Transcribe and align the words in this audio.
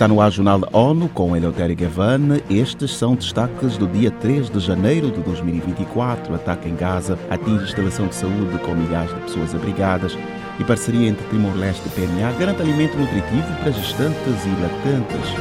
Está 0.00 0.08
no 0.08 0.18
ar 0.18 0.32
Jornal 0.32 0.62
ONU 0.72 1.10
com 1.10 1.36
Eleutério 1.36 1.76
Gavan. 1.76 2.40
Estes 2.48 2.96
são 2.96 3.14
destaques 3.14 3.76
do 3.76 3.86
dia 3.86 4.10
3 4.10 4.48
de 4.48 4.58
janeiro 4.58 5.10
de 5.10 5.20
2024. 5.20 6.34
Ataque 6.34 6.70
em 6.70 6.74
Gaza 6.74 7.18
atinge 7.28 7.64
instalação 7.64 8.06
de 8.06 8.14
saúde 8.14 8.58
com 8.64 8.74
milhares 8.74 9.14
de 9.14 9.20
pessoas 9.20 9.54
abrigadas 9.54 10.16
e 10.58 10.64
parceria 10.64 11.06
entre 11.06 11.22
Timor-Leste 11.28 11.86
e 11.86 11.90
PNA 11.90 12.32
garante 12.38 12.62
alimento 12.62 12.96
nutritivo 12.96 13.54
para 13.58 13.72
gestantes 13.72 14.46
e 14.46 14.62
lactantes. 14.62 15.34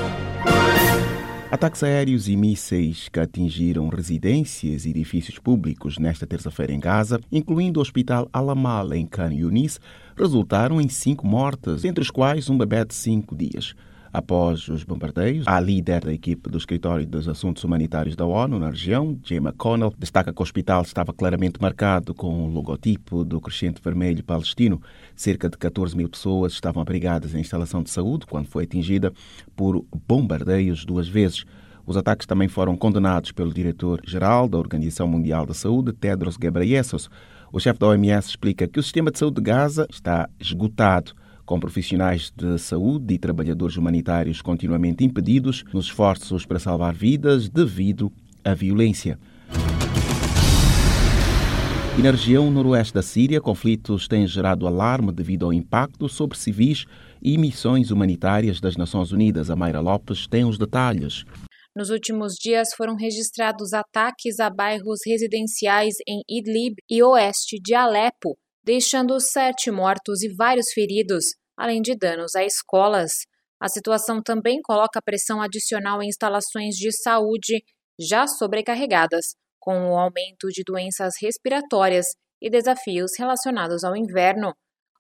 Ataques 1.50 1.82
aéreos 1.82 2.28
e 2.28 2.36
mísseis 2.36 3.08
que 3.08 3.22
atingiram 3.22 3.88
residências 3.88 4.86
e 4.86 4.90
edifícios 4.90 5.40
públicos 5.40 5.98
nesta 5.98 6.28
terça-feira 6.28 6.74
em 6.74 6.82
Gaza, 6.82 7.22
incluindo 7.32 7.80
o 7.80 7.82
Hospital 7.82 8.28
Al-Amal 8.34 8.94
em 8.94 9.08
Khan 9.08 9.34
Yunis, 9.34 9.80
resultaram 10.18 10.82
em 10.82 10.90
cinco 10.90 11.26
mortes, 11.26 11.86
entre 11.86 12.02
os 12.02 12.12
quais 12.12 12.50
um 12.50 12.58
bebê 12.58 12.84
de 12.84 12.94
cinco 12.94 13.34
dias. 13.34 13.74
Após 14.12 14.68
os 14.68 14.84
bombardeios, 14.84 15.48
a 15.48 15.60
líder 15.60 16.06
da 16.06 16.12
equipe 16.12 16.50
do 16.50 16.58
Escritório 16.58 17.06
dos 17.06 17.28
Assuntos 17.28 17.64
Humanitários 17.64 18.16
da 18.16 18.26
ONU 18.26 18.58
na 18.58 18.72
região, 18.72 19.20
Jay 19.24 19.38
McConnell, 19.38 19.94
destaca 19.98 20.34
que 20.34 20.42
o 20.42 20.44
hospital 20.44 20.82
estava 20.82 21.14
claramente 21.14 21.62
marcado 21.62 22.16
com 22.16 22.46
o 22.46 22.50
logotipo 22.50 23.24
do 23.24 23.40
crescente 23.40 23.80
vermelho 23.84 24.24
palestino. 24.24 24.82
Cerca 25.16 25.48
de 25.48 25.58
14 25.58 25.96
mil 25.96 26.10
pessoas 26.10 26.54
estavam 26.54 26.82
abrigadas 26.82 27.36
em 27.36 27.40
instalação 27.40 27.84
de 27.84 27.92
saúde 27.92 28.26
quando 28.26 28.48
foi 28.48 28.64
atingida 28.64 29.14
por 29.56 29.86
bombardeios 30.08 30.84
duas 30.86 31.08
vezes. 31.08 31.46
Os 31.86 31.96
ataques 31.96 32.26
também 32.26 32.48
foram 32.48 32.76
condenados 32.76 33.32
pelo 33.32 33.54
diretor-geral 33.54 34.48
da 34.48 34.58
Organização 34.58 35.08
Mundial 35.08 35.46
da 35.46 35.54
Saúde, 35.54 35.94
Tedros 35.94 36.36
Ghebreyesus. 36.36 37.10
O 37.52 37.60
chefe 37.60 37.80
da 37.80 37.88
OMS 37.88 38.30
explica 38.30 38.68
que 38.68 38.80
o 38.80 38.84
sistema 38.84 39.12
de 39.12 39.20
saúde 39.20 39.36
de 39.38 39.42
Gaza 39.42 39.88
está 39.92 40.28
esgotado 40.40 41.14
com 41.50 41.60
profissionais 41.60 42.32
de 42.38 42.60
saúde 42.60 43.16
e 43.16 43.18
trabalhadores 43.18 43.76
humanitários 43.76 44.40
continuamente 44.40 45.04
impedidos 45.04 45.66
nos 45.74 45.86
esforços 45.86 46.46
para 46.46 46.60
salvar 46.60 46.94
vidas 46.94 47.50
devido 47.50 48.14
à 48.44 48.54
violência. 48.54 49.18
E 51.98 52.04
na 52.04 52.12
região 52.12 52.52
noroeste 52.52 52.94
da 52.94 53.02
Síria, 53.02 53.42
conflitos 53.42 54.08
têm 54.08 54.28
gerado 54.28 54.68
alarme 54.68 55.12
devido 55.12 55.44
ao 55.48 55.52
impacto 55.52 56.08
sobre 56.08 56.38
civis 56.38 56.86
e 57.20 57.36
missões 57.36 57.90
humanitárias 57.90 58.62
das 58.62 58.78
Nações 58.78 59.12
Unidas. 59.12 59.50
A 59.50 59.56
Mayra 59.56 59.80
Lopes 59.80 60.28
tem 60.28 60.46
os 60.46 60.56
detalhes. 60.56 61.26
Nos 61.76 61.90
últimos 61.90 62.34
dias 62.36 62.76
foram 62.78 62.96
registrados 62.96 63.74
ataques 63.74 64.40
a 64.40 64.52
bairros 64.52 65.00
residenciais 65.04 65.96
em 66.08 66.22
Idlib 66.30 66.76
e 66.88 67.02
oeste 67.02 67.60
de 67.60 67.74
Alepo, 67.74 68.38
deixando 68.64 69.20
sete 69.20 69.72
mortos 69.72 70.22
e 70.22 70.34
vários 70.36 70.72
feridos, 70.74 71.26
além 71.58 71.82
de 71.82 71.96
danos 71.96 72.36
a 72.36 72.44
escolas. 72.44 73.12
A 73.60 73.68
situação 73.68 74.22
também 74.22 74.62
coloca 74.62 75.02
pressão 75.02 75.42
adicional 75.42 76.02
em 76.02 76.08
instalações 76.08 76.76
de 76.76 76.92
saúde 76.92 77.64
já 78.00 78.28
sobrecarregadas, 78.28 79.36
com 79.60 79.92
o 79.92 79.98
aumento 79.98 80.48
de 80.50 80.64
doenças 80.66 81.16
respiratórias 81.22 82.06
e 82.42 82.50
desafios 82.50 83.12
relacionados 83.18 83.84
ao 83.84 83.96
inverno. 83.96 84.54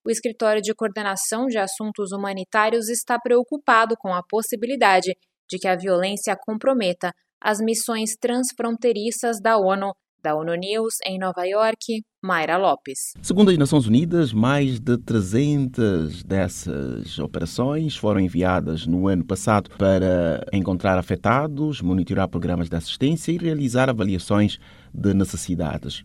O 0.05 0.11
Escritório 0.11 0.61
de 0.61 0.73
Coordenação 0.73 1.45
de 1.47 1.57
Assuntos 1.57 2.11
Humanitários 2.11 2.89
está 2.89 3.17
preocupado 3.19 3.95
com 3.97 4.13
a 4.13 4.23
possibilidade 4.23 5.15
de 5.49 5.57
que 5.57 5.67
a 5.67 5.75
violência 5.75 6.37
comprometa 6.37 7.13
as 7.41 7.59
missões 7.59 8.15
transfronteiriças 8.19 9.41
da 9.41 9.57
ONU 9.57 9.93
da 10.21 10.35
ONU 10.35 10.53
News 10.55 10.97
em 11.05 11.17
Nova 11.17 11.43
York, 11.45 12.03
Mayra 12.21 12.57
Lopes. 12.57 13.13
Segundo 13.21 13.51
as 13.51 13.57
Nações 13.57 13.87
Unidas, 13.87 14.33
mais 14.33 14.79
de 14.79 14.97
300 14.97 16.23
dessas 16.23 17.17
operações 17.19 17.95
foram 17.95 18.19
enviadas 18.19 18.85
no 18.85 19.07
ano 19.07 19.23
passado 19.23 19.69
para 19.77 20.45
encontrar 20.51 20.97
afetados, 20.97 21.81
monitorar 21.81 22.27
programas 22.27 22.69
de 22.69 22.75
assistência 22.75 23.31
e 23.31 23.37
realizar 23.37 23.89
avaliações 23.89 24.59
de 24.93 25.13
necessidades. 25.13 26.03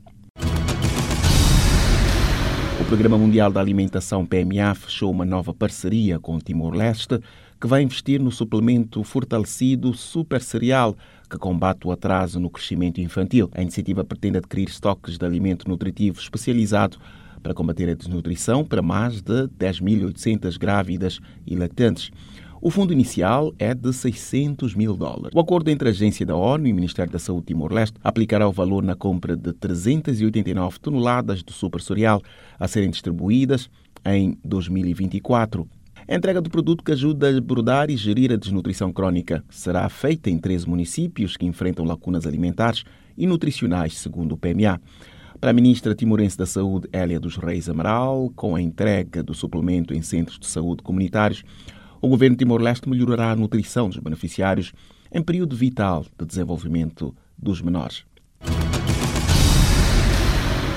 O 2.80 2.84
Programa 2.86 3.16
Mundial 3.16 3.50
da 3.50 3.60
Alimentação 3.60 4.26
PMA 4.26 4.74
fechou 4.74 5.10
uma 5.10 5.24
nova 5.24 5.54
parceria 5.54 6.20
com 6.20 6.38
Timor-Leste 6.38 7.18
que 7.64 7.68
vai 7.68 7.80
investir 7.80 8.20
no 8.20 8.30
suplemento 8.30 9.02
fortalecido 9.02 9.94
Super 9.94 10.42
Cereal, 10.42 10.94
que 11.30 11.38
combate 11.38 11.86
o 11.86 11.92
atraso 11.92 12.38
no 12.38 12.50
crescimento 12.50 13.00
infantil. 13.00 13.48
A 13.54 13.62
iniciativa 13.62 14.04
pretende 14.04 14.36
adquirir 14.36 14.68
estoques 14.68 15.16
de 15.16 15.24
alimento 15.24 15.66
nutritivo 15.66 16.20
especializado 16.20 16.98
para 17.42 17.54
combater 17.54 17.88
a 17.88 17.94
desnutrição 17.94 18.66
para 18.66 18.82
mais 18.82 19.22
de 19.22 19.48
10.800 19.48 20.58
grávidas 20.58 21.20
e 21.46 21.56
lactantes. 21.56 22.10
O 22.60 22.70
fundo 22.70 22.92
inicial 22.92 23.50
é 23.58 23.72
de 23.72 23.94
600 23.94 24.74
mil 24.74 24.94
dólares. 24.94 25.34
O 25.34 25.40
acordo 25.40 25.70
entre 25.70 25.88
a 25.88 25.90
Agência 25.90 26.26
da 26.26 26.36
ONU 26.36 26.66
e 26.66 26.72
o 26.72 26.74
Ministério 26.74 27.10
da 27.10 27.18
Saúde 27.18 27.46
Timor-Leste 27.46 27.96
aplicará 28.04 28.46
o 28.46 28.52
valor 28.52 28.82
na 28.82 28.94
compra 28.94 29.34
de 29.34 29.54
389 29.54 30.78
toneladas 30.80 31.42
de 31.42 31.50
super 31.54 31.80
cereal 31.80 32.20
a 32.60 32.68
serem 32.68 32.90
distribuídas 32.90 33.70
em 34.04 34.36
2024. 34.44 35.66
A 36.06 36.14
entrega 36.14 36.42
do 36.42 36.50
produto 36.50 36.84
que 36.84 36.92
ajuda 36.92 37.30
a 37.30 37.38
abordar 37.38 37.88
e 37.90 37.96
gerir 37.96 38.30
a 38.30 38.36
desnutrição 38.36 38.92
crónica 38.92 39.42
será 39.48 39.88
feita 39.88 40.28
em 40.28 40.36
13 40.36 40.68
municípios 40.68 41.34
que 41.34 41.46
enfrentam 41.46 41.82
lacunas 41.82 42.26
alimentares 42.26 42.84
e 43.16 43.26
nutricionais, 43.26 43.96
segundo 43.96 44.32
o 44.32 44.36
PMA. 44.36 44.78
Para 45.40 45.50
a 45.50 45.54
ministra 45.54 45.94
timorense 45.94 46.36
da 46.36 46.44
Saúde, 46.44 46.88
Hélia 46.92 47.18
dos 47.18 47.36
Reis 47.36 47.70
Amaral, 47.70 48.30
com 48.36 48.54
a 48.54 48.60
entrega 48.60 49.22
do 49.22 49.32
suplemento 49.32 49.94
em 49.94 50.02
centros 50.02 50.38
de 50.38 50.46
saúde 50.46 50.82
comunitários, 50.82 51.42
o 52.02 52.08
governo 52.08 52.36
Timor-Leste 52.36 52.86
melhorará 52.86 53.30
a 53.30 53.36
nutrição 53.36 53.88
dos 53.88 53.96
beneficiários 53.96 54.74
em 55.10 55.22
período 55.22 55.56
vital 55.56 56.04
de 56.18 56.26
desenvolvimento 56.26 57.14
dos 57.38 57.62
menores. 57.62 58.04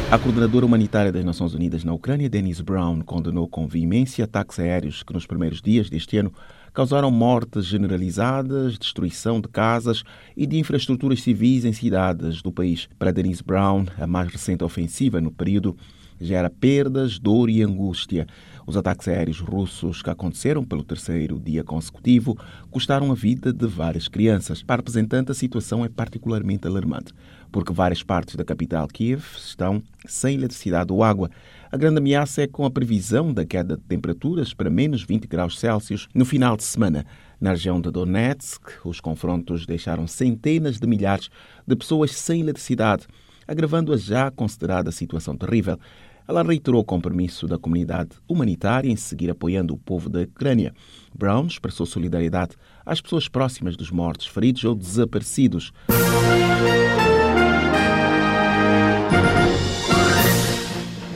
A 0.09 0.17
coordenadora 0.17 0.65
humanitária 0.65 1.11
das 1.11 1.25
Nações 1.25 1.53
Unidas 1.53 1.83
na 1.83 1.91
Ucrânia, 1.91 2.29
Denise 2.29 2.63
Brown, 2.63 3.01
condenou 3.01 3.45
com 3.45 3.67
veemência 3.67 4.23
ataques 4.23 4.57
aéreos 4.57 5.03
que, 5.03 5.11
nos 5.11 5.25
primeiros 5.25 5.61
dias 5.61 5.89
deste 5.89 6.17
ano, 6.17 6.31
causaram 6.73 7.11
mortes 7.11 7.65
generalizadas, 7.65 8.77
destruição 8.77 9.41
de 9.41 9.49
casas 9.49 10.03
e 10.35 10.47
de 10.47 10.57
infraestruturas 10.57 11.21
civis 11.21 11.65
em 11.65 11.73
cidades 11.73 12.41
do 12.41 12.53
país. 12.53 12.87
Para 12.97 13.11
Denise 13.11 13.43
Brown, 13.43 13.85
a 13.99 14.07
mais 14.07 14.29
recente 14.29 14.63
ofensiva 14.63 15.19
no 15.19 15.29
período 15.29 15.75
gera 16.19 16.49
perdas, 16.49 17.19
dor 17.19 17.49
e 17.49 17.61
angústia. 17.61 18.27
Os 18.65 18.75
ataques 18.75 19.07
aéreos 19.07 19.39
russos 19.39 20.01
que 20.01 20.09
aconteceram 20.09 20.63
pelo 20.63 20.83
terceiro 20.83 21.39
dia 21.39 21.63
consecutivo 21.63 22.37
custaram 22.69 23.11
a 23.11 23.15
vida 23.15 23.53
de 23.53 23.65
várias 23.65 24.09
crianças. 24.09 24.61
Para 24.61 24.81
representante, 24.81 25.31
a 25.31 25.35
situação 25.35 25.85
é 25.85 25.89
particularmente 25.89 26.67
alarmante, 26.67 27.13
porque 27.49 27.71
várias 27.71 28.03
partes 28.03 28.35
da 28.35 28.43
capital 28.43 28.87
Kiev 28.87 29.23
estão 29.37 29.81
sem 30.05 30.35
eletricidade 30.35 30.91
ou 30.91 31.01
água. 31.01 31.31
A 31.71 31.77
grande 31.77 31.99
ameaça 31.99 32.41
é 32.41 32.47
com 32.47 32.65
a 32.65 32.71
previsão 32.71 33.33
da 33.33 33.45
queda 33.45 33.77
de 33.77 33.83
temperaturas 33.83 34.53
para 34.53 34.69
menos 34.69 35.01
20 35.01 35.27
graus 35.27 35.59
Celsius 35.59 36.09
no 36.13 36.25
final 36.25 36.57
de 36.57 36.63
semana. 36.63 37.05
Na 37.39 37.51
região 37.51 37.79
de 37.79 37.91
Donetsk, 37.91 38.85
os 38.85 38.99
confrontos 38.99 39.65
deixaram 39.65 40.07
centenas 40.07 40.79
de 40.79 40.87
milhares 40.87 41.29
de 41.65 41.75
pessoas 41.75 42.11
sem 42.11 42.41
eletricidade, 42.41 43.05
agravando 43.47 43.93
a 43.93 43.97
já 43.97 44.29
considerada 44.29 44.91
situação 44.91 45.35
terrível. 45.35 45.79
Ela 46.27 46.43
reiterou 46.43 46.81
o 46.81 46.85
compromisso 46.85 47.47
da 47.47 47.57
comunidade 47.57 48.09
humanitária 48.27 48.89
em 48.89 48.95
seguir 48.97 49.29
apoiando 49.29 49.73
o 49.73 49.77
povo 49.77 50.09
da 50.09 50.21
Ucrânia. 50.21 50.73
Brown 51.17 51.47
expressou 51.47 51.85
solidariedade 51.85 52.55
às 52.85 52.99
pessoas 52.99 53.29
próximas 53.29 53.77
dos 53.77 53.89
mortos, 53.89 54.27
feridos 54.27 54.63
ou 54.65 54.75
desaparecidos. 54.75 55.71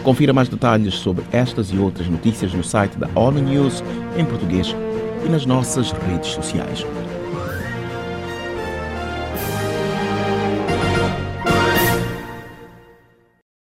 Confira 0.03 0.33
mais 0.33 0.49
detalhes 0.49 0.95
sobre 0.95 1.23
estas 1.31 1.71
e 1.71 1.77
outras 1.77 2.07
notícias 2.07 2.53
no 2.53 2.63
site 2.63 2.97
da 2.97 3.07
ONU 3.13 3.39
News 3.39 3.83
em 4.17 4.25
português 4.25 4.73
e 5.25 5.29
nas 5.29 5.45
nossas 5.45 5.91
redes 5.91 6.29
sociais. 6.31 6.83